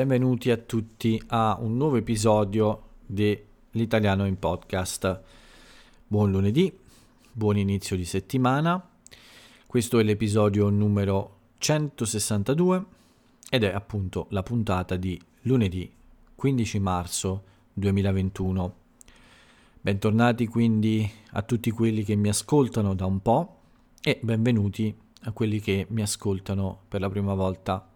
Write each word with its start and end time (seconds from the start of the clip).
benvenuti 0.00 0.50
a 0.50 0.56
tutti 0.56 1.22
a 1.26 1.58
un 1.60 1.76
nuovo 1.76 1.96
episodio 1.96 2.84
dell'Italiano 3.04 4.24
in 4.24 4.38
Podcast. 4.38 5.20
Buon 6.06 6.30
lunedì, 6.30 6.74
buon 7.30 7.58
inizio 7.58 7.96
di 7.96 8.06
settimana. 8.06 8.82
Questo 9.66 9.98
è 9.98 10.02
l'episodio 10.02 10.70
numero 10.70 11.36
162 11.58 12.84
ed 13.50 13.62
è 13.62 13.74
appunto 13.74 14.26
la 14.30 14.42
puntata 14.42 14.96
di 14.96 15.20
lunedì 15.42 15.92
15 16.34 16.78
marzo 16.78 17.42
2021. 17.74 18.74
Bentornati 19.82 20.46
quindi 20.46 21.10
a 21.32 21.42
tutti 21.42 21.70
quelli 21.70 22.04
che 22.04 22.16
mi 22.16 22.30
ascoltano 22.30 22.94
da 22.94 23.04
un 23.04 23.20
po' 23.20 23.58
e 24.00 24.18
benvenuti 24.22 24.96
a 25.24 25.32
quelli 25.32 25.60
che 25.60 25.86
mi 25.90 26.00
ascoltano 26.00 26.84
per 26.88 27.02
la 27.02 27.10
prima 27.10 27.34
volta 27.34 27.89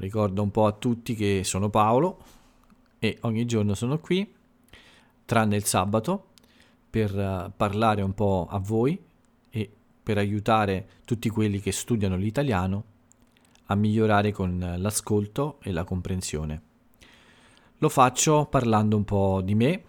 Ricordo 0.00 0.42
un 0.42 0.50
po' 0.50 0.64
a 0.64 0.72
tutti 0.72 1.14
che 1.14 1.42
sono 1.44 1.68
Paolo 1.68 2.18
e 2.98 3.18
ogni 3.20 3.44
giorno 3.44 3.74
sono 3.74 3.98
qui, 3.98 4.26
tranne 5.26 5.56
il 5.56 5.64
sabato, 5.64 6.28
per 6.88 7.14
uh, 7.14 7.52
parlare 7.54 8.00
un 8.00 8.14
po' 8.14 8.46
a 8.50 8.58
voi 8.58 8.98
e 9.50 9.70
per 10.02 10.16
aiutare 10.16 10.88
tutti 11.04 11.28
quelli 11.28 11.60
che 11.60 11.70
studiano 11.70 12.16
l'italiano 12.16 12.84
a 13.66 13.74
migliorare 13.74 14.32
con 14.32 14.76
l'ascolto 14.78 15.58
e 15.62 15.70
la 15.70 15.84
comprensione. 15.84 16.62
Lo 17.76 17.90
faccio 17.90 18.46
parlando 18.46 18.96
un 18.96 19.04
po' 19.04 19.42
di 19.42 19.54
me, 19.54 19.82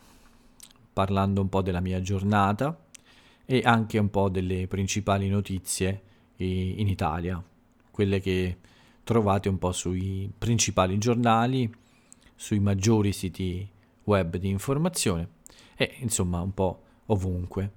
parlando 0.91 1.39
un 1.39 1.47
po' 1.47 1.61
della 1.61 1.79
mia 1.79 2.01
giornata 2.01 2.77
e 3.45 3.61
anche 3.63 3.97
un 3.97 4.09
po' 4.09 4.27
delle 4.27 4.67
principali 4.67 5.29
notizie 5.29 6.03
in 6.35 6.87
Italia, 6.89 7.41
quelle 7.91 8.19
che 8.19 8.57
trovate 9.03 9.49
un 9.49 9.57
po' 9.57 9.71
sui 9.71 10.31
principali 10.37 10.97
giornali, 10.97 11.71
sui 12.35 12.59
maggiori 12.59 13.11
siti 13.11 13.67
web 14.03 14.37
di 14.37 14.49
informazione 14.49 15.29
e 15.75 15.95
insomma 15.99 16.41
un 16.41 16.53
po' 16.53 16.81
ovunque. 17.07 17.73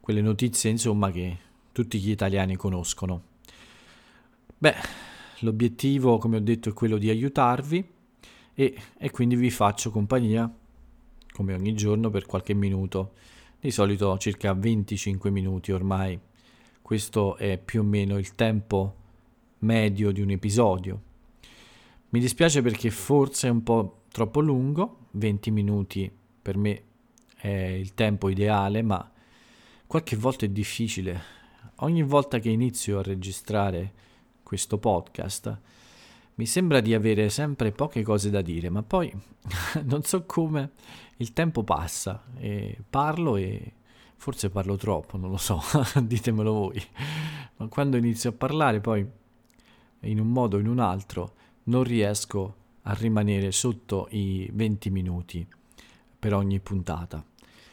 Quelle 0.00 0.20
notizie 0.20 0.70
insomma 0.70 1.10
che 1.10 1.38
tutti 1.72 1.98
gli 1.98 2.10
italiani 2.10 2.56
conoscono. 2.56 3.22
Beh, 4.56 4.74
l'obiettivo 5.40 6.18
come 6.18 6.36
ho 6.36 6.40
detto 6.40 6.70
è 6.70 6.72
quello 6.72 6.98
di 6.98 7.10
aiutarvi 7.10 7.86
e, 8.54 8.76
e 8.98 9.10
quindi 9.10 9.36
vi 9.36 9.50
faccio 9.50 9.90
compagnia 9.90 10.52
come 11.30 11.54
ogni 11.54 11.74
giorno 11.74 12.10
per 12.10 12.26
qualche 12.26 12.54
minuto, 12.54 13.12
di 13.60 13.70
solito 13.70 14.18
circa 14.18 14.54
25 14.54 15.30
minuti 15.30 15.70
ormai. 15.70 16.18
Questo 16.82 17.36
è 17.36 17.58
più 17.58 17.80
o 17.80 17.84
meno 17.84 18.18
il 18.18 18.34
tempo 18.34 18.94
medio 19.60 20.10
di 20.12 20.20
un 20.20 20.30
episodio. 20.30 21.02
Mi 22.10 22.20
dispiace 22.20 22.62
perché 22.62 22.90
forse 22.90 23.48
è 23.48 23.50
un 23.50 23.62
po' 23.62 24.02
troppo 24.10 24.40
lungo, 24.40 25.06
20 25.12 25.50
minuti 25.50 26.10
per 26.40 26.56
me 26.56 26.82
è 27.36 27.48
il 27.48 27.94
tempo 27.94 28.28
ideale, 28.28 28.82
ma 28.82 29.10
qualche 29.86 30.16
volta 30.16 30.44
è 30.44 30.48
difficile. 30.48 31.36
Ogni 31.76 32.02
volta 32.02 32.38
che 32.38 32.48
inizio 32.48 32.98
a 32.98 33.02
registrare 33.02 33.92
questo 34.42 34.78
podcast 34.78 35.60
mi 36.36 36.46
sembra 36.46 36.80
di 36.80 36.94
avere 36.94 37.28
sempre 37.30 37.72
poche 37.72 38.02
cose 38.02 38.30
da 38.30 38.40
dire, 38.40 38.70
ma 38.70 38.82
poi 38.82 39.12
non 39.84 40.02
so 40.02 40.24
come 40.24 40.70
il 41.16 41.32
tempo 41.32 41.64
passa 41.64 42.24
e 42.36 42.78
parlo 42.88 43.36
e 43.36 43.72
forse 44.16 44.48
parlo 44.48 44.76
troppo, 44.76 45.16
non 45.16 45.30
lo 45.30 45.36
so, 45.36 45.60
ditemelo 46.00 46.52
voi. 46.52 46.82
Ma 47.56 47.66
quando 47.66 47.96
inizio 47.96 48.30
a 48.30 48.34
parlare 48.34 48.80
poi 48.80 49.06
in 50.00 50.20
un 50.20 50.28
modo 50.28 50.56
o 50.56 50.60
in 50.60 50.68
un 50.68 50.78
altro 50.78 51.34
non 51.64 51.82
riesco 51.82 52.54
a 52.82 52.94
rimanere 52.94 53.52
sotto 53.52 54.08
i 54.10 54.48
20 54.52 54.90
minuti 54.90 55.46
per 56.18 56.34
ogni 56.34 56.60
puntata. 56.60 57.24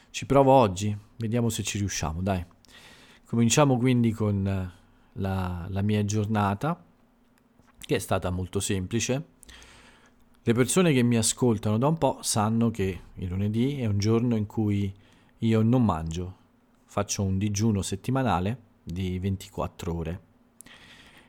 Ci 0.10 0.26
provo 0.26 0.52
oggi, 0.52 0.96
vediamo 1.18 1.50
se 1.50 1.64
ci 1.64 1.78
riusciamo, 1.78 2.22
dai. 2.22 2.44
Cominciamo 3.26 3.78
quindi 3.78 4.12
con 4.12 4.72
la, 5.14 5.66
la 5.70 5.82
mia 5.82 6.06
giornata, 6.06 6.84
che 7.80 7.96
è 7.96 8.00
stata 8.00 8.30
molto 8.30 8.60
semplice. 8.60 9.34
Le 10.42 10.54
persone 10.54 10.94
che 10.94 11.02
mi 11.02 11.18
ascoltano 11.18 11.78
da 11.78 11.88
un 11.88 11.98
po' 11.98 12.20
sanno 12.22 12.70
che 12.70 13.02
il 13.14 13.28
lunedì 13.28 13.80
è 13.80 13.86
un 13.86 13.98
giorno 13.98 14.36
in 14.36 14.46
cui 14.46 14.94
io 15.40 15.62
non 15.62 15.84
mangio, 15.84 16.36
faccio 16.86 17.24
un 17.24 17.38
digiuno 17.38 17.82
settimanale 17.82 18.60
di 18.84 19.18
24 19.20 19.94
ore. 19.94 20.25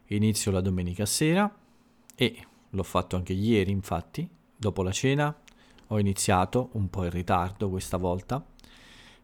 Inizio 0.08 0.52
la 0.52 0.60
domenica 0.60 1.04
sera 1.04 1.52
e 2.14 2.46
l'ho 2.70 2.82
fatto 2.82 3.16
anche 3.16 3.32
ieri, 3.32 3.70
infatti, 3.72 4.28
dopo 4.56 4.82
la 4.82 4.92
cena 4.92 5.34
ho 5.88 5.98
iniziato 5.98 6.70
un 6.72 6.88
po' 6.88 7.04
in 7.04 7.10
ritardo 7.10 7.68
questa 7.68 7.96
volta 7.96 8.44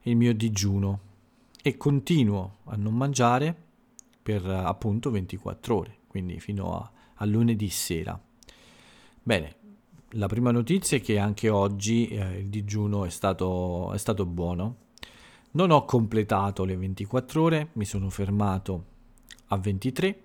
il 0.03 0.16
mio 0.16 0.34
digiuno 0.34 1.10
e 1.62 1.76
continuo 1.76 2.59
a 2.65 2.76
non 2.76 2.94
mangiare 2.94 3.54
per 4.20 4.44
appunto 4.44 5.10
24 5.10 5.76
ore, 5.76 5.97
quindi 6.09 6.41
fino 6.41 6.76
a, 6.76 6.91
a 7.14 7.25
lunedì 7.25 7.69
sera. 7.69 8.20
Bene, 9.22 9.56
la 10.10 10.26
prima 10.26 10.50
notizia 10.50 10.97
è 10.97 11.00
che 11.00 11.19
anche 11.19 11.49
oggi 11.49 12.09
eh, 12.09 12.38
il 12.41 12.49
digiuno 12.49 13.04
è 13.04 13.10
stato, 13.10 13.93
è 13.93 13.99
stato 13.99 14.26
buono. 14.26 14.76
Non 15.53 15.70
ho 15.70 15.84
completato 15.84 16.64
le 16.64 16.76
24 16.76 17.43
ore, 17.43 17.69
mi 17.75 17.84
sono 17.84 18.10
fermato 18.10 18.84
a 19.49 19.56
23 19.56 20.25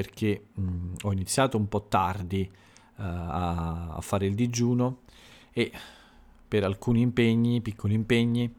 perché 0.00 0.46
mh, 0.54 0.94
ho 1.02 1.12
iniziato 1.12 1.58
un 1.58 1.68
po' 1.68 1.82
tardi 1.86 2.50
uh, 2.50 3.02
a, 3.02 3.88
a, 3.96 4.00
fare 4.00 4.24
il 4.24 4.34
digiuno 4.34 5.02
e 5.52 5.70
per 6.48 6.64
alcuni 6.64 7.02
impegni, 7.02 7.60
piccoli 7.60 7.92
impegni, 7.92 8.50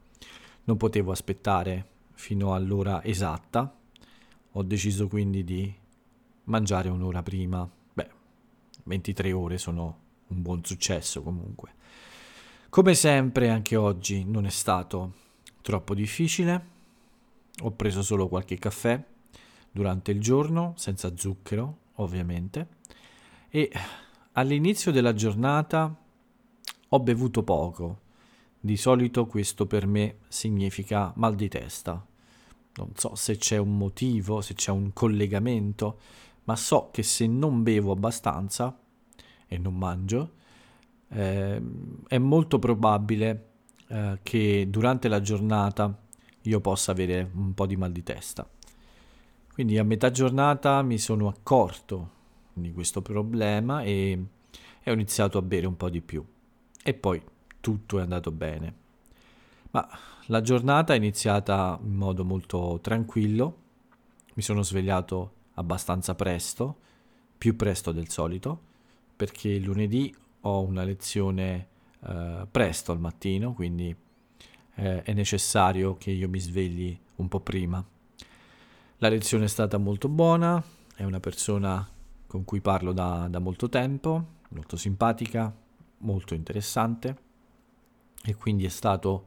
non 0.66 0.78
potevo 0.78 1.12
aspettare 1.12 1.88
fino 2.13 2.53
all'ora 2.53 3.03
esatta. 3.03 3.75
Ho 4.52 4.62
deciso 4.62 5.07
quindi 5.07 5.44
di 5.44 5.74
mangiare 6.44 6.90
un'ora 6.90 7.24
prima. 7.24 7.68
Beh, 7.91 8.09
23 8.84 9.31
ore 9.31 9.58
sono 9.58 9.97
un 10.28 10.44
buon 10.44 10.63
successo 10.63 11.23
comunque. 11.23 11.73
Come 12.69 12.94
sempre 12.94 13.50
anche 13.50 13.75
oggi 13.75 14.23
non 14.25 14.46
è 14.46 14.52
stato 14.52 15.13
troppo 15.63 15.96
difficile. 15.96 16.66
Ho 17.62 17.72
preso 17.72 18.03
solo 18.03 18.28
qualche 18.28 18.59
caffè 18.59 19.03
durante 19.72 20.12
il 20.12 20.20
giorno, 20.20 20.74
senza 20.76 21.16
zucchero 21.16 21.78
ovviamente, 21.96 22.68
e 23.50 23.72
all'inizio 24.34 24.92
della 24.92 25.14
giornata 25.14 25.96
ho 26.90 27.00
bevuto 27.00 27.44
poco. 27.44 28.00
Di 28.59 28.78
solito 28.78 29.26
questo 29.26 29.66
per 29.66 29.88
me 29.88 30.20
significa 30.28 31.12
mal 31.16 31.36
di 31.36 31.48
testa. 31.48 32.06
Non 32.76 32.92
so 32.96 33.16
se 33.16 33.38
c'è 33.38 33.58
un 33.58 33.78
motivo, 33.78 34.42
se 34.42 34.54
c'è 34.54 34.72
un 34.72 34.94
collegamento, 34.94 36.00
ma 36.44 36.56
so 36.56 36.90
che 36.92 37.03
se 37.03 37.28
non 37.28 37.64
bevo 37.64 37.92
abbastanza 37.92 38.78
e 39.48 39.58
non 39.58 39.76
mangio, 39.76 40.34
eh, 41.09 41.62
è 42.08 42.18
molto 42.18 42.59
probabile 42.59 43.50
eh, 43.88 44.20
che 44.24 44.68
durante 44.70 45.08
la 45.08 45.22
giornata 45.22 46.00
io 46.44 46.62
possa 46.62 46.92
avere 46.92 47.30
un 47.34 47.53
po' 47.53 47.66
di 47.66 47.76
mal 47.76 47.92
di 47.92 48.03
testa. 48.03 48.48
Quindi 49.62 49.78
a 49.78 49.84
metà 49.84 50.10
giornata 50.10 50.82
mi 50.82 50.98
sono 50.98 51.28
accorto 51.28 52.10
di 52.52 52.74
questo 52.74 53.04
problema 53.04 53.84
e, 53.84 54.20
ho 54.84 54.92
iniziato 54.92 55.38
a 55.38 55.44
bere 55.44 55.68
un 55.68 55.78
po' 55.78 55.92
di 55.92 56.02
più. 56.02 56.26
E 56.82 56.96
poi 56.96 57.22
tutto 57.60 58.00
è 58.00 58.02
andato 58.02 58.32
bene. 58.32 58.74
Ma 59.70 59.88
la 60.26 60.42
giornata 60.42 60.94
è 60.94 60.98
iniziata 60.98 61.78
in 61.80 61.94
modo 61.94 62.26
molto 62.26 62.80
tranquillo. 62.82 63.58
Mi 64.34 64.41
sono 64.41 64.64
svegliato 64.64 65.34
abbastanza 65.53 66.16
presto, 66.16 66.78
più 67.38 67.56
presto 67.56 67.91
del 67.91 68.09
solito, 68.09 68.59
perché 69.16 69.59
lunedì 69.59 70.12
ho 70.40 70.62
una 70.62 70.84
lezione 70.84 71.68
eh, 72.03 72.47
presto 72.50 72.91
al 72.91 73.00
mattino, 73.00 73.53
quindi 73.53 73.96
eh, 74.74 75.03
è 75.03 75.14
necessario 75.14 75.97
che 75.97 76.09
io 76.09 76.28
mi 76.28 76.40
svegli 76.40 76.97
un 77.18 77.28
po' 77.28 77.41
prima. 77.41 77.85
La 79.03 79.09
lezione 79.09 79.46
è 79.46 79.48
stata 79.48 79.80
molto 79.80 80.08
buona, 80.09 80.64
è 80.96 81.03
una 81.03 81.20
persona 81.20 81.90
con 82.28 82.46
cui 82.46 82.62
parlo 82.62 82.94
da, 82.94 83.26
da 83.32 83.40
molto 83.40 83.68
tempo, 83.68 84.26
molto 84.50 84.78
simpatica, 84.78 85.52
molto 85.98 86.36
interessante 86.36 87.18
e 88.24 88.36
quindi 88.36 88.64
è 88.64 88.70
stato 88.70 89.26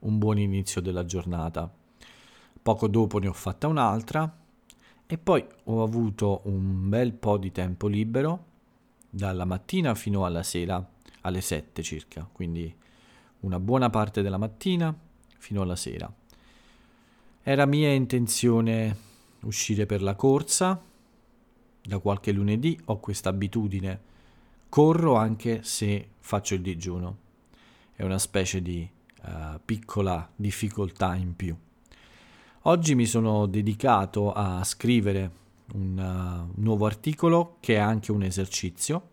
un 0.00 0.18
buon 0.18 0.38
inizio 0.38 0.80
della 0.80 1.04
giornata. 1.04 1.68
Poco 2.62 2.86
dopo 2.86 3.18
ne 3.18 3.26
ho 3.26 3.32
fatta 3.32 3.66
un'altra 3.66 4.38
e 5.04 5.18
poi 5.18 5.44
ho 5.64 5.82
avuto 5.82 6.42
un 6.44 6.88
bel 6.88 7.12
po' 7.12 7.38
di 7.38 7.50
tempo 7.50 7.88
libero 7.88 8.44
dalla 9.10 9.44
mattina 9.44 9.96
fino 9.96 10.26
alla 10.26 10.44
sera 10.44 10.92
alle 11.22 11.40
7 11.40 11.82
circa, 11.82 12.28
quindi 12.30 12.72
una 13.40 13.58
buona 13.58 13.90
parte 13.90 14.22
della 14.22 14.38
mattina 14.38 14.96
fino 15.38 15.62
alla 15.62 15.74
sera. 15.74 16.08
Era 17.42 17.66
mia 17.66 17.90
intenzione 17.90 19.06
uscire 19.42 19.86
per 19.86 20.02
la 20.02 20.14
corsa. 20.14 20.82
Da 21.80 21.98
qualche 21.98 22.32
lunedì 22.32 22.78
ho 22.86 23.00
questa 23.00 23.30
abitudine 23.30 24.00
corro 24.68 25.16
anche 25.16 25.62
se 25.62 26.08
faccio 26.20 26.54
il 26.54 26.60
digiuno. 26.60 27.16
È 27.92 28.02
una 28.02 28.18
specie 28.18 28.60
di 28.60 28.88
uh, 29.22 29.58
piccola 29.64 30.30
difficoltà 30.34 31.14
in 31.14 31.34
più. 31.34 31.56
Oggi 32.62 32.94
mi 32.94 33.06
sono 33.06 33.46
dedicato 33.46 34.32
a 34.32 34.62
scrivere 34.64 35.30
un 35.72 35.98
uh, 35.98 36.60
nuovo 36.60 36.86
articolo 36.86 37.56
che 37.60 37.76
è 37.76 37.78
anche 37.78 38.12
un 38.12 38.22
esercizio 38.22 39.08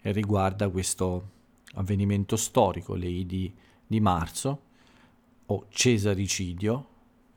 e 0.00 0.12
riguarda 0.12 0.68
questo 0.68 1.30
avvenimento 1.74 2.36
storico, 2.36 2.94
le 2.94 3.08
Idi 3.08 3.54
di 3.86 4.00
marzo, 4.00 4.60
o 5.46 5.66
Cesaricidio, 5.68 6.88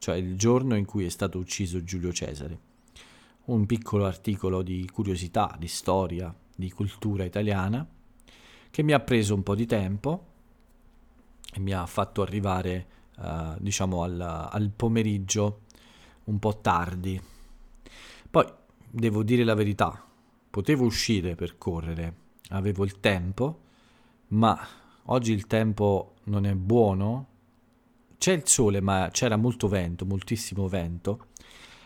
cioè 0.08 0.16
il 0.16 0.38
giorno 0.38 0.78
in 0.78 0.86
cui 0.86 1.04
è 1.04 1.10
stato 1.10 1.38
ucciso 1.38 1.84
Giulio 1.84 2.14
Cesare. 2.14 2.60
Un 3.48 3.66
piccolo 3.66 4.06
articolo 4.06 4.62
di 4.62 4.90
curiosità, 4.90 5.54
di 5.60 5.68
storia, 5.68 6.34
di 6.56 6.72
cultura 6.72 7.26
italiana, 7.26 7.86
che 8.72 8.84
mi 8.84 8.94
ha 8.94 9.02
preso 9.02 9.36
un 9.36 9.44
po' 9.44 9.54
di 9.54 9.66
tempo 9.66 10.26
e 11.54 11.60
mi 11.60 11.74
ha 11.74 11.86
fatto 11.86 12.22
arrivare, 12.22 12.88
uh, 13.18 13.56
diciamo, 13.60 14.02
al, 14.02 14.22
al 14.22 14.72
pomeriggio 14.74 15.64
un 16.24 16.40
po' 16.40 16.58
tardi. 16.62 17.22
Poi, 18.32 18.46
devo 18.90 19.24
dire 19.24 19.44
la 19.44 19.56
verità, 19.56 20.02
potevo 20.50 20.86
uscire 20.86 21.36
per 21.36 21.58
correre, 21.58 22.16
avevo 22.52 22.86
il 22.86 23.02
tempo, 23.02 23.60
ma 24.28 24.58
oggi 25.08 25.34
il 25.34 25.48
tempo 25.48 26.14
non 26.24 26.46
è 26.46 26.54
buono 26.56 27.36
c'è 28.18 28.34
il 28.34 28.44
sole, 28.46 28.82
ma 28.82 29.10
c'era 29.12 29.38
molto 29.38 29.68
vento, 29.68 30.06
moltissimo 30.06 30.68
vento 30.68 31.28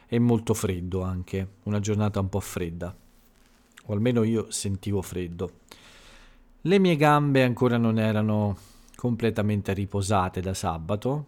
e 0.08 0.20
molto 0.20 0.54
freddo 0.54 1.02
anche, 1.02 1.56
una 1.64 1.80
giornata 1.80 2.20
un 2.20 2.30
po' 2.30 2.40
fredda, 2.40 2.96
o 3.86 3.94
almeno 3.94 4.24
io 4.24 4.50
sentivo 4.52 5.02
freddo. 5.02 5.60
Le 6.62 6.80
mie 6.80 6.96
gambe 6.96 7.44
ancora 7.44 7.78
non 7.78 7.98
erano 7.98 8.58
completamente 8.96 9.74
riposate 9.74 10.42
da 10.42 10.54
sabato, 10.54 11.28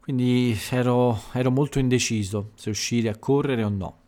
quindi 0.00 0.56
ero, 0.70 1.18
ero 1.32 1.50
molto 1.50 1.78
indeciso 1.78 2.50
se 2.54 2.70
uscire 2.70 3.08
a 3.08 3.16
correre 3.16 3.64
o 3.64 3.68
no. 3.68 3.98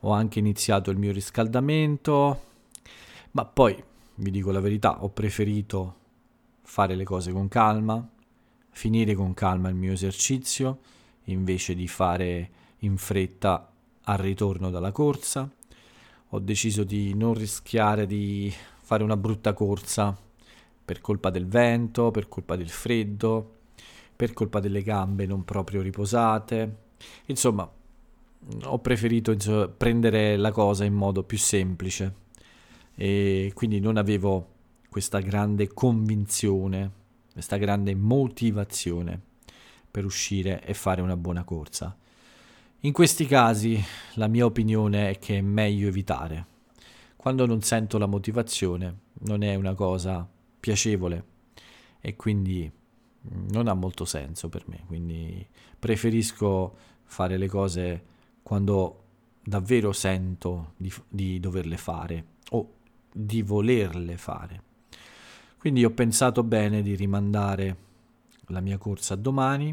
Ho 0.00 0.10
anche 0.10 0.38
iniziato 0.38 0.90
il 0.90 0.98
mio 0.98 1.12
riscaldamento, 1.12 2.40
ma 3.32 3.44
poi, 3.44 3.82
vi 4.16 4.30
dico 4.30 4.50
la 4.50 4.60
verità, 4.60 5.02
ho 5.02 5.10
preferito 5.10 5.96
fare 6.62 6.94
le 6.94 7.04
cose 7.04 7.32
con 7.32 7.48
calma, 7.48 8.08
finire 8.72 9.14
con 9.14 9.34
calma 9.34 9.68
il 9.68 9.74
mio 9.74 9.92
esercizio 9.92 10.80
invece 11.26 11.74
di 11.74 11.86
fare 11.86 12.50
in 12.78 12.96
fretta 12.96 13.70
al 14.04 14.18
ritorno 14.18 14.70
dalla 14.70 14.90
corsa. 14.90 15.48
Ho 16.30 16.38
deciso 16.40 16.82
di 16.82 17.14
non 17.14 17.34
rischiare 17.34 18.06
di 18.06 18.52
fare 18.82 19.04
una 19.04 19.16
brutta 19.16 19.52
corsa 19.52 20.16
per 20.84 21.00
colpa 21.00 21.30
del 21.30 21.46
vento, 21.46 22.10
per 22.10 22.28
colpa 22.28 22.56
del 22.56 22.70
freddo, 22.70 23.58
per 24.16 24.32
colpa 24.32 24.58
delle 24.58 24.82
gambe 24.82 25.26
non 25.26 25.44
proprio 25.44 25.82
riposate. 25.82 26.76
Insomma, 27.26 27.70
ho 28.64 28.78
preferito 28.78 29.30
insomma, 29.30 29.68
prendere 29.68 30.36
la 30.36 30.50
cosa 30.50 30.84
in 30.84 30.94
modo 30.94 31.22
più 31.22 31.38
semplice 31.38 32.14
e 32.94 33.52
quindi 33.54 33.78
non 33.78 33.96
avevo 33.96 34.48
questa 34.88 35.20
grande 35.20 35.68
convinzione 35.72 37.00
questa 37.32 37.56
grande 37.56 37.94
motivazione 37.94 39.20
per 39.90 40.04
uscire 40.04 40.64
e 40.64 40.74
fare 40.74 41.00
una 41.00 41.16
buona 41.16 41.44
corsa. 41.44 41.96
In 42.80 42.92
questi 42.92 43.26
casi 43.26 43.82
la 44.14 44.26
mia 44.26 44.44
opinione 44.44 45.10
è 45.10 45.18
che 45.18 45.38
è 45.38 45.40
meglio 45.40 45.88
evitare. 45.88 46.46
Quando 47.16 47.46
non 47.46 47.62
sento 47.62 47.98
la 47.98 48.06
motivazione 48.06 48.98
non 49.20 49.42
è 49.42 49.54
una 49.54 49.74
cosa 49.74 50.28
piacevole 50.58 51.24
e 52.00 52.16
quindi 52.16 52.70
non 53.52 53.68
ha 53.68 53.74
molto 53.74 54.04
senso 54.04 54.48
per 54.48 54.64
me, 54.66 54.82
quindi 54.86 55.46
preferisco 55.78 56.76
fare 57.04 57.36
le 57.36 57.46
cose 57.46 58.04
quando 58.42 59.04
davvero 59.44 59.92
sento 59.92 60.72
di, 60.76 60.92
di 61.08 61.38
doverle 61.38 61.76
fare 61.76 62.24
o 62.50 62.74
di 63.12 63.42
volerle 63.42 64.16
fare. 64.16 64.62
Quindi 65.62 65.84
ho 65.84 65.90
pensato 65.90 66.42
bene 66.42 66.82
di 66.82 66.96
rimandare 66.96 67.76
la 68.46 68.58
mia 68.58 68.78
corsa 68.78 69.14
a 69.14 69.16
domani, 69.16 69.72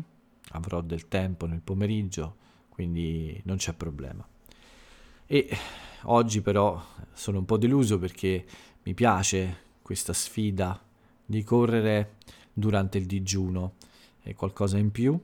avrò 0.49 0.81
del 0.81 1.07
tempo 1.07 1.47
nel 1.47 1.61
pomeriggio, 1.61 2.35
quindi 2.69 3.41
non 3.45 3.57
c'è 3.57 3.73
problema. 3.73 4.23
E 5.25 5.49
oggi 6.03 6.41
però 6.41 6.79
sono 7.11 7.39
un 7.39 7.45
po' 7.45 7.57
deluso 7.57 7.97
perché 7.97 8.45
mi 8.83 8.93
piace 8.93 9.61
questa 9.81 10.13
sfida 10.13 10.79
di 11.25 11.41
correre 11.41 12.17
durante 12.53 12.99
il 12.99 13.07
digiuno, 13.07 13.73
è 14.21 14.35
qualcosa 14.35 14.77
in 14.77 14.91
più. 14.91 15.19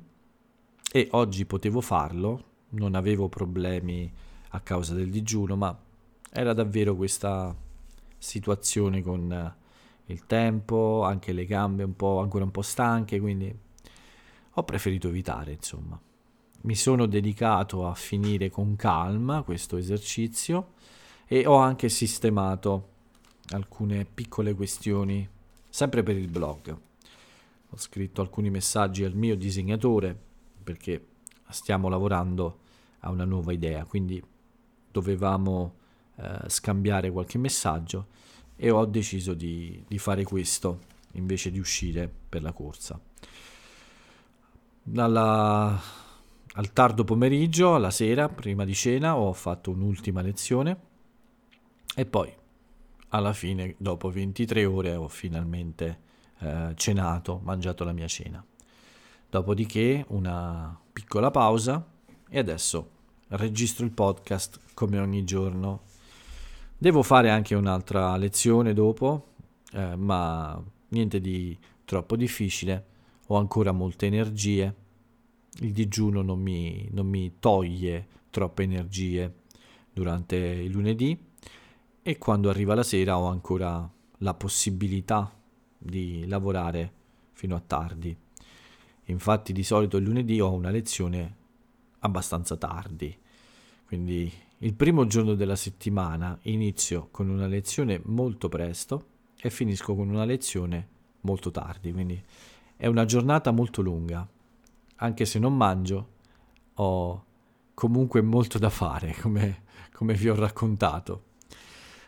E 0.91 1.07
oggi 1.11 1.45
potevo 1.45 1.79
farlo, 1.79 2.43
non 2.69 2.95
avevo 2.95 3.29
problemi 3.29 4.11
a 4.49 4.59
causa 4.61 4.95
del 4.95 5.11
digiuno, 5.11 5.55
ma 5.55 5.77
era 6.31 6.53
davvero 6.53 6.95
questa 6.95 7.55
situazione 8.17 9.03
con 9.03 9.53
il 10.07 10.25
tempo, 10.25 11.03
anche 11.03 11.33
le 11.33 11.45
gambe 11.45 11.83
un 11.83 11.95
po', 11.95 12.19
ancora 12.19 12.43
un 12.43 12.51
po' 12.51 12.61
stanche, 12.61 13.19
quindi 13.19 13.53
ho 14.57 14.63
preferito 14.63 15.07
evitare, 15.07 15.53
insomma. 15.53 15.99
Mi 16.61 16.75
sono 16.75 17.05
dedicato 17.05 17.87
a 17.87 17.93
finire 17.93 18.49
con 18.49 18.75
calma 18.75 19.43
questo 19.43 19.77
esercizio 19.77 20.73
e 21.27 21.45
ho 21.45 21.55
anche 21.55 21.89
sistemato 21.89 22.89
alcune 23.49 24.05
piccole 24.05 24.53
questioni, 24.55 25.27
sempre 25.69 26.01
per 26.03 26.17
il 26.17 26.29
blog. 26.29 26.77
Ho 27.69 27.77
scritto 27.77 28.21
alcuni 28.21 28.49
messaggi 28.49 29.03
al 29.03 29.13
mio 29.13 29.35
disegnatore 29.35 30.17
perché 30.63 31.05
stiamo 31.49 31.89
lavorando 31.89 32.59
a 33.01 33.09
una 33.09 33.25
nuova 33.25 33.53
idea, 33.53 33.85
quindi 33.85 34.23
dovevamo 34.91 35.75
eh, 36.15 36.39
scambiare 36.47 37.11
qualche 37.11 37.37
messaggio 37.37 38.07
e 38.55 38.69
ho 38.69 38.85
deciso 38.85 39.33
di, 39.33 39.83
di 39.87 39.97
fare 39.97 40.23
questo 40.23 40.93
invece 41.13 41.51
di 41.51 41.59
uscire 41.59 42.11
per 42.29 42.41
la 42.41 42.51
corsa. 42.51 42.99
Dalla, 44.83 45.79
al 46.53 46.73
tardo 46.73 47.03
pomeriggio, 47.03 47.75
alla 47.75 47.91
sera, 47.91 48.29
prima 48.29 48.65
di 48.65 48.73
cena, 48.73 49.17
ho 49.17 49.33
fatto 49.33 49.71
un'ultima 49.71 50.21
lezione 50.21 50.77
e 51.95 52.05
poi 52.05 52.33
alla 53.09 53.33
fine, 53.33 53.75
dopo 53.77 54.09
23 54.09 54.65
ore, 54.65 54.95
ho 54.95 55.07
finalmente 55.07 55.99
eh, 56.39 56.73
cenato, 56.75 57.39
mangiato 57.43 57.83
la 57.83 57.93
mia 57.93 58.07
cena. 58.07 58.45
Dopodiché 59.29 60.05
una 60.09 60.77
piccola 60.91 61.31
pausa 61.31 61.85
e 62.29 62.39
adesso 62.39 62.91
registro 63.29 63.85
il 63.85 63.91
podcast 63.91 64.59
come 64.73 64.99
ogni 64.99 65.23
giorno 65.23 65.81
Devo 66.77 67.03
fare 67.03 67.29
anche 67.29 67.55
un'altra 67.55 68.17
lezione 68.17 68.73
dopo, 68.73 69.27
eh, 69.71 69.95
ma 69.95 70.61
niente 70.89 71.21
di 71.21 71.57
troppo 71.85 72.17
difficile. 72.17 72.85
Ho 73.27 73.37
ancora 73.37 73.71
molte 73.71 74.07
energie. 74.07 74.75
Il 75.61 75.71
digiuno 75.71 76.21
non 76.21 76.39
mi, 76.39 76.87
non 76.91 77.07
mi 77.07 77.35
toglie 77.39 78.07
troppe 78.29 78.63
energie 78.63 79.43
durante 79.93 80.35
il 80.35 80.69
lunedì 80.71 81.17
e 82.01 82.17
quando 82.17 82.49
arriva 82.49 82.75
la 82.75 82.83
sera 82.83 83.17
ho 83.17 83.27
ancora 83.27 83.89
la 84.17 84.33
possibilità 84.33 85.33
di 85.77 86.27
lavorare 86.27 86.91
fino 87.31 87.55
a 87.55 87.63
tardi. 87.65 88.15
Infatti 89.05 89.53
di 89.53 89.63
solito 89.63 89.95
il 89.95 90.03
lunedì 90.03 90.41
ho 90.41 90.51
una 90.51 90.71
lezione 90.71 91.35
abbastanza 91.99 92.57
tardi, 92.57 93.17
quindi 93.85 94.29
il 94.65 94.73
primo 94.73 95.05
giorno 95.05 95.35
della 95.35 95.55
settimana 95.55 96.39
inizio 96.43 97.09
con 97.11 97.29
una 97.29 97.45
lezione 97.45 98.01
molto 98.05 98.49
presto 98.49 99.05
e 99.39 99.51
finisco 99.51 99.93
con 99.93 100.09
una 100.09 100.25
lezione 100.25 100.87
molto 101.21 101.51
tardi, 101.51 101.93
quindi 101.93 102.19
è 102.75 102.87
una 102.87 103.05
giornata 103.05 103.51
molto 103.51 103.83
lunga. 103.83 104.27
Anche 104.97 105.25
se 105.25 105.37
non 105.37 105.55
mangio, 105.55 106.09
ho 106.73 107.25
comunque 107.75 108.23
molto 108.23 108.57
da 108.57 108.71
fare, 108.71 109.15
come, 109.21 109.65
come 109.93 110.15
vi 110.15 110.29
ho 110.29 110.35
raccontato. 110.35 111.23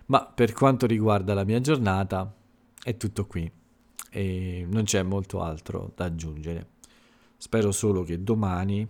Ma 0.07 0.25
per 0.25 0.53
quanto 0.53 0.87
riguarda 0.87 1.35
la 1.35 1.43
mia 1.43 1.61
giornata, 1.61 2.33
è 2.81 2.97
tutto 2.97 3.27
qui 3.27 3.51
e 4.09 4.65
non 4.67 4.83
c'è 4.83 5.03
molto 5.03 5.43
altro 5.43 5.91
da 5.93 6.05
aggiungere. 6.05 6.69
Spero 7.37 7.71
solo 7.71 8.01
che 8.01 8.23
domani 8.23 8.81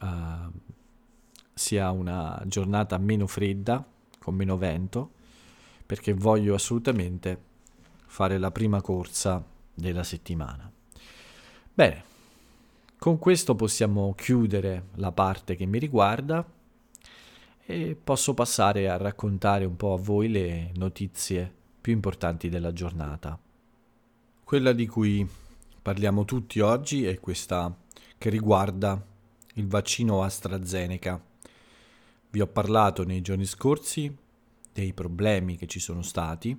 uh, 0.00 0.76
sia 1.58 1.90
una 1.90 2.40
giornata 2.46 2.96
meno 2.96 3.26
fredda, 3.26 3.84
con 4.18 4.34
meno 4.34 4.56
vento, 4.56 5.10
perché 5.84 6.14
voglio 6.14 6.54
assolutamente 6.54 7.38
fare 8.06 8.38
la 8.38 8.50
prima 8.50 8.80
corsa 8.80 9.44
della 9.74 10.04
settimana. 10.04 10.70
Bene, 11.74 12.04
con 12.98 13.18
questo 13.18 13.54
possiamo 13.54 14.14
chiudere 14.14 14.86
la 14.94 15.12
parte 15.12 15.54
che 15.56 15.66
mi 15.66 15.78
riguarda 15.78 16.46
e 17.64 17.96
posso 18.02 18.34
passare 18.34 18.88
a 18.88 18.96
raccontare 18.96 19.64
un 19.64 19.76
po' 19.76 19.92
a 19.92 19.98
voi 19.98 20.28
le 20.28 20.72
notizie 20.76 21.52
più 21.80 21.92
importanti 21.92 22.48
della 22.48 22.72
giornata. 22.72 23.38
Quella 24.42 24.72
di 24.72 24.86
cui 24.86 25.28
parliamo 25.82 26.24
tutti 26.24 26.60
oggi 26.60 27.04
è 27.04 27.20
questa 27.20 27.74
che 28.16 28.30
riguarda 28.30 29.00
il 29.54 29.66
vaccino 29.66 30.22
AstraZeneca. 30.22 31.27
Vi 32.30 32.40
ho 32.40 32.46
parlato 32.46 33.04
nei 33.04 33.22
giorni 33.22 33.46
scorsi 33.46 34.14
dei 34.72 34.92
problemi 34.92 35.56
che 35.56 35.66
ci 35.66 35.80
sono 35.80 36.02
stati. 36.02 36.58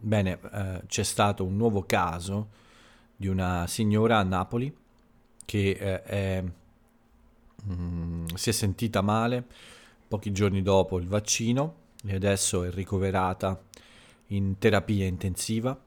Bene, 0.00 0.40
eh, 0.52 0.82
c'è 0.86 1.02
stato 1.02 1.44
un 1.44 1.56
nuovo 1.56 1.82
caso 1.84 2.48
di 3.14 3.28
una 3.28 3.66
signora 3.66 4.18
a 4.18 4.22
Napoli 4.22 4.74
che 5.44 5.70
eh, 5.70 6.02
è, 6.02 6.44
mm, 7.70 8.26
si 8.34 8.48
è 8.48 8.52
sentita 8.52 9.02
male 9.02 9.44
pochi 10.08 10.32
giorni 10.32 10.62
dopo 10.62 10.98
il 10.98 11.06
vaccino 11.06 11.86
e 12.04 12.14
adesso 12.14 12.64
è 12.64 12.70
ricoverata 12.70 13.62
in 14.28 14.58
terapia 14.58 15.04
intensiva 15.04 15.78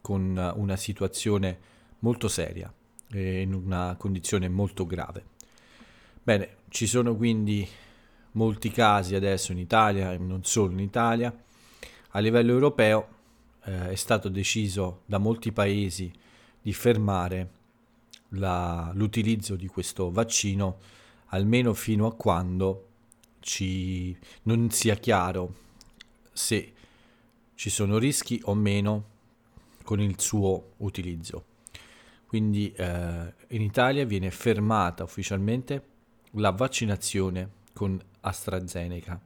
con 0.00 0.52
una 0.56 0.76
situazione 0.76 1.58
molto 2.00 2.28
seria 2.28 2.72
e 3.10 3.40
in 3.40 3.52
una 3.52 3.96
condizione 3.98 4.48
molto 4.48 4.86
grave. 4.86 5.24
Bene, 6.22 6.56
ci 6.68 6.86
sono 6.86 7.16
quindi 7.16 7.66
molti 8.34 8.70
casi 8.70 9.14
adesso 9.14 9.52
in 9.52 9.58
Italia 9.58 10.12
e 10.12 10.18
non 10.18 10.44
solo 10.44 10.72
in 10.72 10.80
Italia. 10.80 11.34
A 12.10 12.18
livello 12.20 12.52
europeo 12.52 13.08
eh, 13.64 13.90
è 13.90 13.94
stato 13.94 14.28
deciso 14.28 15.02
da 15.06 15.18
molti 15.18 15.52
paesi 15.52 16.12
di 16.60 16.72
fermare 16.72 17.50
la, 18.30 18.90
l'utilizzo 18.94 19.56
di 19.56 19.66
questo 19.66 20.10
vaccino 20.10 20.78
almeno 21.26 21.74
fino 21.74 22.06
a 22.06 22.14
quando 22.14 22.88
ci, 23.40 24.16
non 24.42 24.70
sia 24.70 24.94
chiaro 24.94 25.54
se 26.32 26.72
ci 27.54 27.70
sono 27.70 27.98
rischi 27.98 28.40
o 28.44 28.54
meno 28.54 29.12
con 29.82 30.00
il 30.00 30.18
suo 30.20 30.72
utilizzo. 30.78 31.44
Quindi 32.26 32.72
eh, 32.72 33.32
in 33.48 33.60
Italia 33.60 34.04
viene 34.04 34.30
fermata 34.30 35.04
ufficialmente 35.04 35.82
la 36.32 36.50
vaccinazione 36.50 37.62
con 37.74 38.00
AstraZeneca 38.20 39.20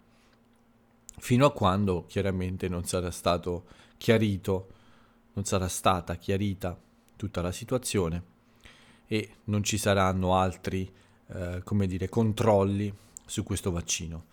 fino 1.19 1.47
a 1.47 1.53
quando 1.53 2.07
chiaramente 2.07 2.69
non 2.69 2.85
sarà 2.85 3.11
stato 3.11 3.67
chiarito, 3.97 4.69
non 5.35 5.45
sarà 5.45 5.69
stata 5.69 6.17
chiarita 6.17 6.79
tutta 7.17 7.43
la 7.43 7.53
situazione 7.53 8.37
e 9.07 9.37
non 9.45 9.63
ci 9.63 9.79
saranno 9.79 10.37
altri, 10.37 10.91
eh, 11.29 11.61
come 11.65 11.87
dire, 11.87 12.09
controlli 12.09 12.93
su 13.25 13.43
questo 13.43 13.71
vaccino. 13.71 14.27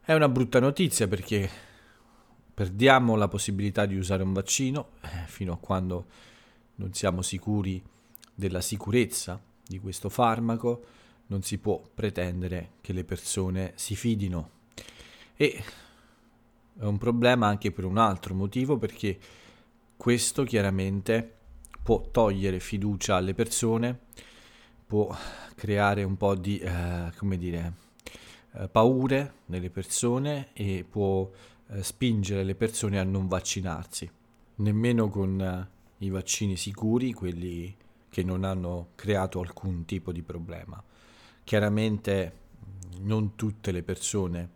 È 0.00 0.12
una 0.12 0.28
brutta 0.28 0.60
notizia 0.60 1.08
perché 1.08 1.48
perdiamo 2.52 3.16
la 3.16 3.28
possibilità 3.28 3.86
di 3.86 3.96
usare 3.96 4.22
un 4.22 4.32
vaccino 4.32 4.90
eh, 5.00 5.26
fino 5.26 5.52
a 5.52 5.58
quando 5.58 6.06
non 6.76 6.92
siamo 6.92 7.22
sicuri 7.22 7.82
della 8.34 8.60
sicurezza 8.60 9.40
di 9.64 9.78
questo 9.78 10.08
farmaco, 10.08 10.84
non 11.32 11.42
si 11.42 11.56
può 11.56 11.82
pretendere 11.94 12.72
che 12.82 12.92
le 12.92 13.04
persone 13.04 13.72
si 13.76 13.96
fidino. 13.96 14.50
E 15.34 15.64
è 16.78 16.84
un 16.84 16.98
problema 16.98 17.46
anche 17.46 17.72
per 17.72 17.86
un 17.86 17.96
altro 17.96 18.34
motivo 18.34 18.76
perché 18.76 19.18
questo 19.96 20.44
chiaramente 20.44 21.36
può 21.82 22.02
togliere 22.10 22.60
fiducia 22.60 23.16
alle 23.16 23.32
persone, 23.32 23.98
può 24.86 25.14
creare 25.54 26.02
un 26.02 26.18
po' 26.18 26.34
di, 26.34 26.58
eh, 26.58 27.12
come 27.16 27.38
dire, 27.38 27.72
eh, 28.52 28.68
paure 28.68 29.34
nelle 29.46 29.70
persone 29.70 30.48
e 30.52 30.84
può 30.88 31.30
eh, 31.68 31.82
spingere 31.82 32.44
le 32.44 32.54
persone 32.54 32.98
a 32.98 33.04
non 33.04 33.26
vaccinarsi, 33.26 34.10
nemmeno 34.56 35.08
con 35.08 35.40
eh, 35.40 36.04
i 36.04 36.10
vaccini 36.10 36.56
sicuri, 36.56 37.14
quelli 37.14 37.74
che 38.10 38.22
non 38.22 38.44
hanno 38.44 38.88
creato 38.94 39.40
alcun 39.40 39.86
tipo 39.86 40.12
di 40.12 40.22
problema. 40.22 40.82
Chiaramente 41.44 42.40
non 43.00 43.34
tutte 43.34 43.72
le 43.72 43.82
persone 43.82 44.48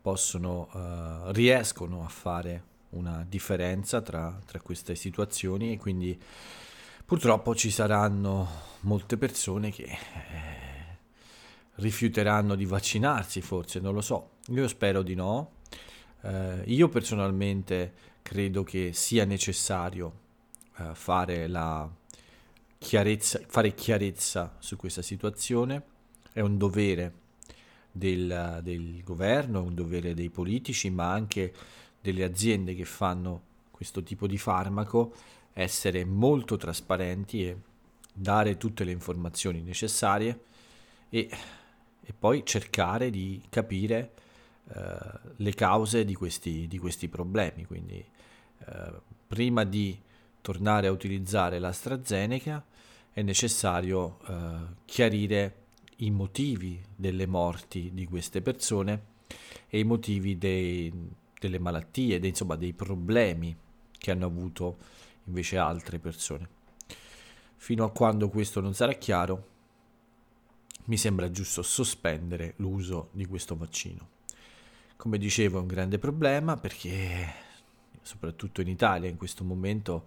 possono, 0.00 0.68
uh, 0.72 1.30
riescono 1.32 2.04
a 2.04 2.08
fare 2.08 2.72
una 2.90 3.24
differenza 3.28 4.00
tra, 4.00 4.38
tra 4.44 4.60
queste 4.60 4.94
situazioni 4.94 5.72
e 5.72 5.78
quindi 5.78 6.18
purtroppo 7.04 7.54
ci 7.54 7.70
saranno 7.70 8.48
molte 8.80 9.16
persone 9.16 9.70
che 9.70 9.84
eh, 9.84 9.98
rifiuteranno 11.76 12.54
di 12.54 12.64
vaccinarsi, 12.64 13.40
forse, 13.40 13.80
non 13.80 13.94
lo 13.94 14.00
so. 14.00 14.30
Io 14.48 14.68
spero 14.68 15.02
di 15.02 15.14
no. 15.14 15.52
Eh, 16.22 16.62
io 16.66 16.88
personalmente 16.88 17.92
credo 18.22 18.62
che 18.62 18.92
sia 18.92 19.24
necessario 19.24 20.20
eh, 20.78 20.94
fare, 20.94 21.50
chiarezza, 22.78 23.40
fare 23.46 23.74
chiarezza 23.74 24.56
su 24.58 24.76
questa 24.76 25.02
situazione. 25.02 25.92
È 26.34 26.40
un 26.40 26.58
dovere 26.58 27.12
del, 27.92 28.58
del 28.64 29.04
governo, 29.04 29.60
è 29.60 29.62
un 29.62 29.74
dovere 29.76 30.14
dei 30.14 30.30
politici, 30.30 30.90
ma 30.90 31.12
anche 31.12 31.54
delle 32.00 32.24
aziende 32.24 32.74
che 32.74 32.84
fanno 32.84 33.42
questo 33.70 34.02
tipo 34.02 34.26
di 34.26 34.36
farmaco 34.36 35.14
essere 35.52 36.04
molto 36.04 36.56
trasparenti 36.56 37.46
e 37.46 37.56
dare 38.12 38.56
tutte 38.56 38.82
le 38.82 38.90
informazioni 38.90 39.62
necessarie 39.62 40.40
e, 41.08 41.28
e 42.02 42.12
poi 42.18 42.44
cercare 42.44 43.10
di 43.10 43.40
capire 43.48 44.10
eh, 44.74 44.96
le 45.36 45.54
cause 45.54 46.04
di 46.04 46.14
questi, 46.14 46.66
di 46.66 46.78
questi 46.78 47.06
problemi. 47.06 47.64
Quindi 47.64 48.04
eh, 48.66 48.92
prima 49.28 49.62
di 49.62 49.96
tornare 50.40 50.88
a 50.88 50.90
utilizzare 50.90 51.60
l'AstraZeneca 51.60 52.64
è 53.12 53.22
necessario 53.22 54.18
eh, 54.26 54.34
chiarire 54.84 55.62
i 55.98 56.10
motivi 56.10 56.82
delle 56.94 57.26
morti 57.26 57.90
di 57.92 58.06
queste 58.06 58.42
persone 58.42 59.12
e 59.68 59.78
i 59.78 59.84
motivi 59.84 60.38
dei, 60.38 60.92
delle 61.38 61.58
malattie, 61.58 62.18
dei, 62.18 62.30
insomma 62.30 62.56
dei 62.56 62.72
problemi 62.72 63.56
che 63.90 64.10
hanno 64.10 64.26
avuto 64.26 64.78
invece 65.24 65.58
altre 65.58 65.98
persone. 65.98 66.48
Fino 67.56 67.84
a 67.84 67.90
quando 67.90 68.28
questo 68.28 68.60
non 68.60 68.74
sarà 68.74 68.92
chiaro, 68.92 69.52
mi 70.86 70.96
sembra 70.96 71.30
giusto 71.30 71.62
sospendere 71.62 72.54
l'uso 72.56 73.08
di 73.12 73.24
questo 73.24 73.56
vaccino. 73.56 74.08
Come 74.96 75.18
dicevo 75.18 75.58
è 75.58 75.60
un 75.60 75.66
grande 75.66 75.98
problema 75.98 76.56
perché 76.56 77.42
soprattutto 78.02 78.60
in 78.60 78.68
Italia 78.68 79.08
in 79.08 79.16
questo 79.16 79.44
momento 79.44 80.06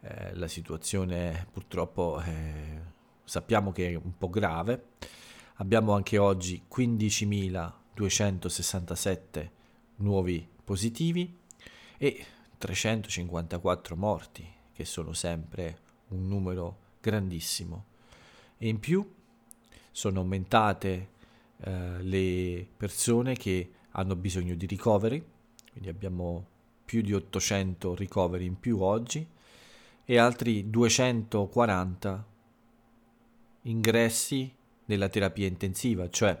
eh, 0.00 0.34
la 0.34 0.46
situazione 0.46 1.46
purtroppo 1.50 2.20
eh, 2.24 2.80
sappiamo 3.24 3.72
che 3.72 3.90
è 3.90 3.94
un 3.94 4.16
po' 4.16 4.30
grave. 4.30 4.90
Abbiamo 5.56 5.92
anche 5.92 6.16
oggi 6.18 6.62
15.267 6.70 9.50
nuovi 9.96 10.48
positivi 10.64 11.38
e 11.98 12.24
354 12.58 13.96
morti, 13.96 14.46
che 14.72 14.84
sono 14.84 15.12
sempre 15.12 15.78
un 16.08 16.26
numero 16.26 16.78
grandissimo. 17.00 17.86
E 18.58 18.68
in 18.68 18.78
più 18.78 19.08
sono 19.90 20.20
aumentate 20.20 21.08
eh, 21.58 22.02
le 22.02 22.66
persone 22.76 23.36
che 23.36 23.72
hanno 23.90 24.16
bisogno 24.16 24.54
di 24.54 24.66
ricoveri, 24.66 25.24
quindi 25.70 25.88
abbiamo 25.88 26.46
più 26.84 27.02
di 27.02 27.12
800 27.12 27.94
ricoveri 27.94 28.46
in 28.46 28.58
più 28.58 28.80
oggi 28.80 29.24
e 30.04 30.18
altri 30.18 30.68
240 30.68 32.26
ingressi 33.62 34.52
nella 34.86 35.08
terapia 35.08 35.46
intensiva, 35.46 36.08
cioè 36.08 36.40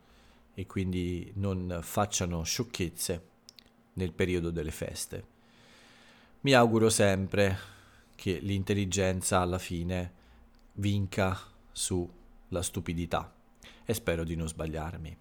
e 0.54 0.66
quindi 0.66 1.32
non 1.36 1.80
facciano 1.82 2.44
sciocchezze 2.44 3.28
nel 3.94 4.14
periodo 4.14 4.52
delle 4.52 4.72
feste. 4.72 5.32
Mi 6.42 6.54
auguro 6.54 6.90
sempre 6.90 7.58
che 8.16 8.40
l'intelligenza 8.40 9.40
alla 9.40 9.60
fine 9.60 10.22
vinca 10.74 11.38
sulla 11.72 12.62
stupidità 12.62 13.34
e 13.86 13.94
spero 13.94 14.24
di 14.24 14.36
non 14.36 14.48
sbagliarmi. 14.48 15.18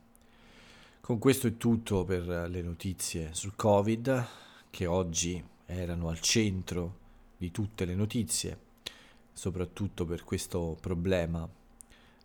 Con 1.00 1.18
questo 1.18 1.49
è 1.49 1.56
tutto 1.56 2.04
per 2.04 2.49
le 2.49 2.62
notizie 2.62 3.35
sul 3.35 3.56
Covid 3.56 4.26
che 4.71 4.87
oggi 4.87 5.42
erano 5.66 6.09
al 6.09 6.21
centro 6.21 6.99
di 7.37 7.50
tutte 7.50 7.85
le 7.85 7.94
notizie, 7.94 8.59
soprattutto 9.33 10.05
per 10.05 10.25
questo 10.25 10.77
problema 10.81 11.49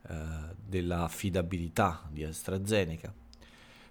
eh, 0.10 0.56
dell'affidabilità 0.66 2.08
di 2.10 2.24
AstraZeneca. 2.24 3.14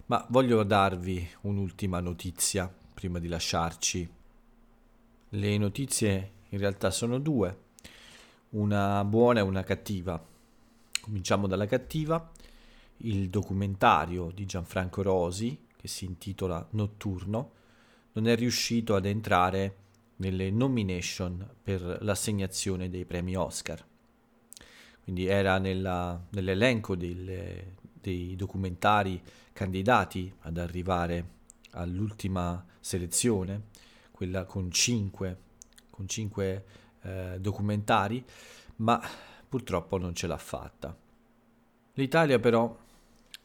Ma 0.07 0.25
voglio 0.29 0.63
darvi 0.63 1.27
un'ultima 1.41 1.99
notizia 1.99 2.73
prima 2.93 3.19
di 3.19 3.27
lasciarci. 3.27 4.09
Le 5.29 5.57
notizie 5.57 6.31
in 6.49 6.59
realtà 6.59 6.89
sono 6.91 7.19
due, 7.19 7.65
una 8.51 9.03
buona 9.03 9.39
e 9.39 9.43
una 9.43 9.63
cattiva. 9.63 10.23
Cominciamo 11.01 11.47
dalla 11.47 11.65
cattiva. 11.65 12.31
Il 13.01 13.29
documentario 13.29 14.31
di 14.33 14.45
Gianfranco 14.45 15.01
Rosi, 15.01 15.65
che 15.75 15.87
si 15.87 16.05
intitola 16.05 16.65
Notturno, 16.71 17.51
non 18.13 18.27
è 18.27 18.35
riuscito 18.35 18.95
ad 18.95 19.05
entrare 19.05 19.75
nelle 20.17 20.49
nomination 20.51 21.47
per 21.61 21.99
l'assegnazione 22.01 22.89
dei 22.89 23.05
premi 23.05 23.35
Oscar. 23.35 23.83
Quindi 25.03 25.25
era 25.25 25.57
nella, 25.57 26.21
nell'elenco 26.31 26.95
delle, 26.95 27.75
dei 27.99 28.35
documentari 28.35 29.21
candidati 29.53 30.31
ad 30.41 30.57
arrivare 30.57 31.35
all'ultima 31.71 32.65
selezione, 32.79 33.63
quella 34.11 34.45
con 34.45 34.71
cinque, 34.71 35.37
con 35.89 36.07
cinque 36.07 36.65
eh, 37.01 37.37
documentari, 37.39 38.23
ma 38.77 39.01
purtroppo 39.47 39.97
non 39.97 40.13
ce 40.13 40.27
l'ha 40.27 40.37
fatta. 40.37 40.95
L'Italia 41.93 42.39
però 42.39 42.77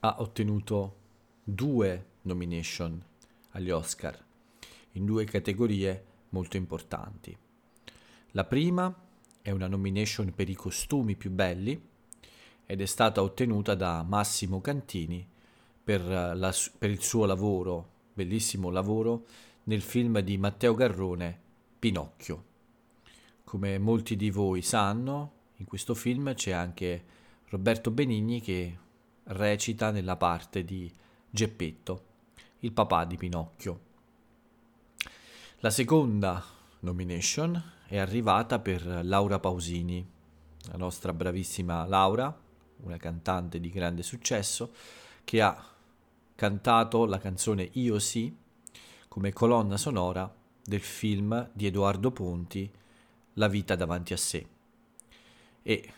ha 0.00 0.16
ottenuto 0.18 0.96
due 1.44 2.06
nomination 2.22 3.02
agli 3.50 3.70
Oscar 3.70 4.18
in 4.92 5.04
due 5.04 5.24
categorie 5.24 6.04
molto 6.32 6.56
importanti. 6.56 7.36
La 8.32 8.44
prima 8.44 8.94
è 9.40 9.50
una 9.50 9.68
nomination 9.68 10.32
per 10.34 10.48
i 10.48 10.54
costumi 10.54 11.16
più 11.16 11.30
belli 11.30 11.80
ed 12.64 12.80
è 12.80 12.86
stata 12.86 13.22
ottenuta 13.22 13.74
da 13.74 14.02
Massimo 14.02 14.60
Cantini 14.60 15.26
per, 15.84 16.02
la, 16.04 16.54
per 16.78 16.90
il 16.90 17.02
suo 17.02 17.26
lavoro, 17.26 17.90
bellissimo 18.14 18.70
lavoro, 18.70 19.26
nel 19.64 19.82
film 19.82 20.20
di 20.20 20.38
Matteo 20.38 20.74
Garrone, 20.74 21.40
Pinocchio. 21.78 22.44
Come 23.44 23.78
molti 23.78 24.16
di 24.16 24.30
voi 24.30 24.62
sanno, 24.62 25.32
in 25.56 25.66
questo 25.66 25.94
film 25.94 26.32
c'è 26.34 26.52
anche 26.52 27.04
Roberto 27.48 27.90
Benigni 27.90 28.40
che 28.40 28.78
recita 29.24 29.90
nella 29.90 30.16
parte 30.16 30.64
di 30.64 30.90
Geppetto, 31.28 32.04
il 32.60 32.72
papà 32.72 33.04
di 33.04 33.16
Pinocchio. 33.16 33.90
La 35.64 35.70
seconda 35.70 36.42
nomination 36.80 37.62
è 37.86 37.96
arrivata 37.96 38.58
per 38.58 38.84
Laura 39.04 39.38
Pausini, 39.38 40.04
la 40.62 40.76
nostra 40.76 41.12
bravissima 41.12 41.86
Laura, 41.86 42.36
una 42.78 42.96
cantante 42.96 43.60
di 43.60 43.70
grande 43.70 44.02
successo, 44.02 44.72
che 45.22 45.40
ha 45.40 45.64
cantato 46.34 47.04
la 47.04 47.18
canzone 47.18 47.68
Io 47.74 48.00
sì 48.00 48.36
come 49.06 49.32
colonna 49.32 49.76
sonora 49.76 50.28
del 50.64 50.80
film 50.80 51.48
di 51.52 51.66
Edoardo 51.66 52.10
Ponti 52.10 52.68
La 53.34 53.46
vita 53.46 53.76
davanti 53.76 54.12
a 54.14 54.16
sé. 54.16 54.44
E 55.62 55.92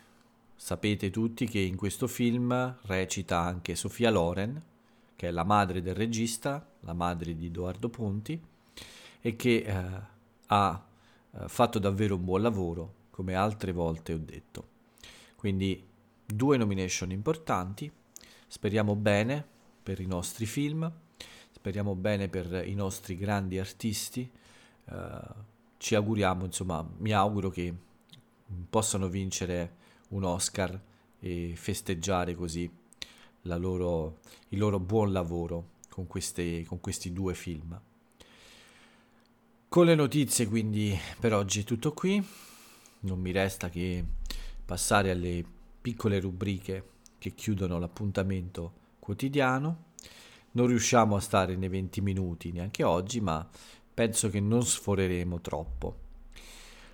sapete 0.55 1.09
tutti 1.09 1.47
che 1.47 1.61
in 1.61 1.77
questo 1.77 2.07
film 2.07 2.81
recita 2.83 3.39
anche 3.39 3.77
Sofia 3.77 4.11
Loren, 4.11 4.63
che 5.17 5.29
è 5.29 5.31
la 5.31 5.45
madre 5.45 5.81
del 5.81 5.95
regista, 5.95 6.69
la 6.81 6.93
madre 6.93 7.35
di 7.35 7.47
Edoardo 7.47 7.89
Ponti, 7.89 8.53
e 9.27 9.37
che 9.37 9.57
eh, 9.57 10.01
ha 10.49 10.87
eh, 11.31 11.49
fatto 11.49 11.79
davvero 11.79 12.17
un 12.17 12.25
buon 12.25 12.43
lavoro, 12.43 12.95
come 13.09 13.33
altre 13.35 13.73
volte 13.73 14.13
ho 14.13 14.19
detto. 14.19 14.69
Quindi 15.35 15.83
due 16.27 16.59
nomination 16.59 17.11
importanti, 17.11 17.91
speriamo 18.47 18.95
bene 18.95 19.43
per 19.83 19.99
i 20.01 20.07
nostri 20.07 20.45
film, 20.45 20.93
speriamo 21.53 21.95
bene 21.95 22.29
per 22.29 22.69
i 22.69 22.75
nostri 22.75 23.17
grandi 23.17 23.59
artisti, 23.59 24.31
eh, 24.91 25.21
ci 25.79 25.95
auguriamo, 25.95 26.45
insomma, 26.45 26.87
mi 26.99 27.13
auguro 27.13 27.49
che 27.49 27.75
possano 28.69 29.09
vincere 29.09 29.77
un 30.09 30.25
Oscar 30.25 30.79
e 31.19 31.55
festeggiare 31.57 32.35
così 32.35 32.71
loro, 33.41 34.19
il 34.49 34.59
loro 34.59 34.79
buon 34.79 35.13
lavoro 35.13 35.71
con, 35.89 36.07
queste, 36.07 36.63
con 36.67 36.79
questi 36.81 37.11
due 37.11 37.33
film. 37.33 37.81
Con 39.75 39.87
le 39.87 39.97
notizie 39.97 40.47
quindi 40.47 40.97
per 41.19 41.35
oggi 41.35 41.63
è 41.63 41.65
tutto 41.65 41.93
qui, 41.93 42.25
non 43.01 43.19
mi 43.19 43.33
resta 43.33 43.69
che 43.71 44.05
passare 44.65 45.11
alle 45.11 45.45
piccole 45.81 46.21
rubriche 46.21 46.91
che 47.19 47.35
chiudono 47.35 47.81
l'appuntamento 47.81 48.73
quotidiano. 49.01 49.87
Non 50.53 50.69
riusciamo 50.69 51.17
a 51.17 51.21
stare 51.21 51.57
nei 51.57 51.69
20 51.69 52.01
minuti 52.03 52.53
neanche 52.53 52.85
oggi, 52.85 53.21
ma 53.21 53.45
penso 53.93 54.31
che 54.31 54.39
non 54.39 54.63
sforeremo 54.63 55.41
troppo, 55.41 55.97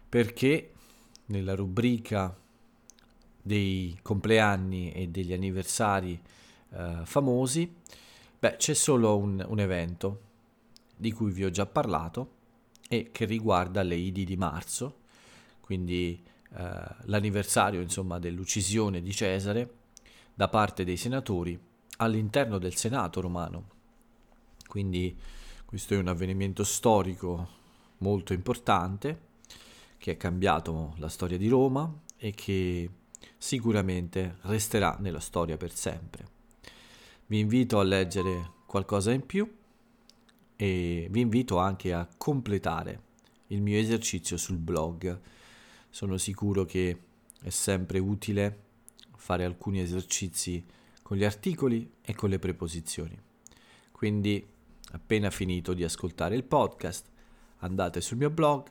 perché 0.09 0.73
nella 1.27 1.55
rubrica 1.55 2.35
dei 3.43 3.99
compleanni 4.01 4.91
e 4.93 5.09
degli 5.09 5.35
anniversari 5.35 6.19
eh, 6.71 7.01
famosi, 7.05 7.75
beh, 8.39 8.57
c'è 8.57 8.73
solo 8.73 9.19
un, 9.19 9.45
un 9.47 9.61
evento 9.61 10.21
di 10.97 11.13
cui 11.13 11.31
vi 11.31 11.45
ho 11.45 11.51
già 11.51 11.67
parlato 11.67 12.39
e 12.93 13.11
che 13.13 13.25
riguarda 13.25 13.83
le 13.83 13.95
Idi 13.95 14.25
di 14.25 14.37
marzo, 14.37 15.03
quindi 15.61 16.21
eh, 16.57 16.73
l'anniversario 17.03 17.81
insomma, 17.81 18.19
dell'uccisione 18.19 19.01
di 19.01 19.13
Cesare 19.13 19.75
da 20.35 20.49
parte 20.49 20.83
dei 20.83 20.97
senatori 20.97 21.57
all'interno 21.99 22.59
del 22.59 22.75
Senato 22.75 23.21
romano. 23.21 23.69
Quindi 24.67 25.17
questo 25.65 25.95
è 25.95 25.99
un 25.99 26.09
avvenimento 26.09 26.65
storico 26.65 27.49
molto 27.99 28.33
importante 28.33 29.29
che 29.97 30.11
ha 30.11 30.17
cambiato 30.17 30.95
la 30.97 31.09
storia 31.09 31.39
di 31.39 31.47
Roma 31.47 31.89
e 32.17 32.33
che 32.33 32.91
sicuramente 33.39 34.39
resterà 34.41 34.97
nella 34.99 35.21
storia 35.21 35.57
per 35.57 35.73
sempre. 35.73 36.27
Vi 37.27 37.39
invito 37.39 37.79
a 37.79 37.85
leggere 37.85 38.51
qualcosa 38.67 39.13
in 39.13 39.25
più 39.25 39.49
e 40.61 41.07
vi 41.09 41.21
invito 41.21 41.57
anche 41.57 41.95
a 41.95 42.07
completare 42.19 43.05
il 43.47 43.63
mio 43.63 43.79
esercizio 43.79 44.37
sul 44.37 44.59
blog 44.59 45.19
sono 45.89 46.19
sicuro 46.19 46.67
che 46.67 47.01
è 47.41 47.49
sempre 47.49 47.99
utile 47.99 48.65
fare 49.17 49.47
alcuni 49.47 49.81
esercizi 49.81 50.63
con 51.01 51.17
gli 51.17 51.25
articoli 51.25 51.91
e 52.03 52.15
con 52.15 52.29
le 52.29 52.39
preposizioni. 52.39 53.19
Quindi, 53.91 54.47
appena 54.93 55.31
finito 55.31 55.73
di 55.73 55.83
ascoltare 55.83 56.37
il 56.37 56.45
podcast, 56.45 57.07
andate 57.61 58.03
sul 58.03 58.19
mio 58.19 58.29
blog 58.29 58.71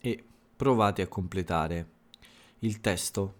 e 0.00 0.24
provate 0.56 1.02
a 1.02 1.06
completare 1.06 1.90
il 2.60 2.80
testo 2.80 3.34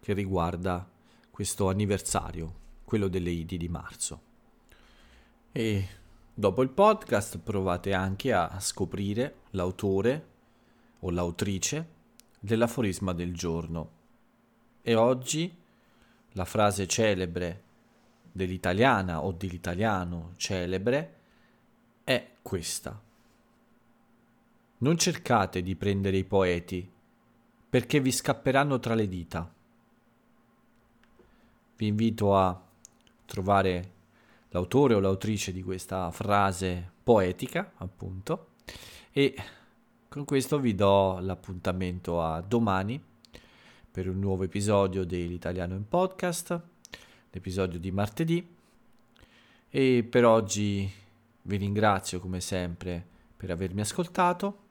che 0.00 0.14
riguarda 0.14 0.90
questo 1.30 1.68
anniversario, 1.68 2.54
quello 2.84 3.08
delle 3.08 3.30
Idi 3.30 3.58
di 3.58 3.68
marzo. 3.68 4.22
E 5.52 6.00
dopo 6.34 6.62
il 6.62 6.70
podcast 6.70 7.38
provate 7.38 7.92
anche 7.92 8.32
a 8.32 8.58
scoprire 8.58 9.40
l'autore 9.50 10.30
o 11.00 11.10
l'autrice 11.10 11.88
dell'aforisma 12.38 13.12
del 13.12 13.34
giorno. 13.34 13.90
E 14.82 14.94
oggi 14.94 15.54
la 16.32 16.44
frase 16.44 16.86
celebre 16.86 17.62
dell'italiana 18.32 19.22
o 19.22 19.32
dell'italiano 19.32 20.32
celebre 20.36 21.16
è 22.02 22.36
questa. 22.40 23.00
Non 24.78 24.96
cercate 24.96 25.62
di 25.62 25.76
prendere 25.76 26.16
i 26.16 26.24
poeti, 26.24 26.90
perché 27.68 28.00
vi 28.00 28.10
scapperanno 28.10 28.80
tra 28.80 28.94
le 28.94 29.06
dita. 29.06 29.54
Vi 31.76 31.86
invito 31.86 32.36
a 32.36 32.60
trovare 33.26 33.92
l'autore 34.52 34.94
o 34.94 35.00
l'autrice 35.00 35.52
di 35.52 35.62
questa 35.62 36.10
frase 36.10 36.92
poetica, 37.02 37.72
appunto, 37.76 38.52
e 39.10 39.34
con 40.08 40.24
questo 40.24 40.58
vi 40.58 40.74
do 40.74 41.18
l'appuntamento 41.20 42.22
a 42.22 42.40
domani 42.40 43.02
per 43.90 44.08
un 44.08 44.18
nuovo 44.18 44.44
episodio 44.44 45.04
dell'Italiano 45.04 45.74
in 45.74 45.86
Podcast, 45.86 46.58
l'episodio 47.30 47.78
di 47.78 47.90
martedì. 47.90 48.56
E 49.68 50.06
per 50.08 50.24
oggi 50.24 50.90
vi 51.42 51.56
ringrazio 51.56 52.20
come 52.20 52.40
sempre 52.40 53.04
per 53.36 53.50
avermi 53.50 53.80
ascoltato 53.80 54.62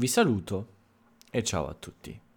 vi 0.00 0.06
saluto 0.06 0.66
e 1.30 1.44
ciao 1.44 1.68
a 1.68 1.74
tutti. 1.74 2.29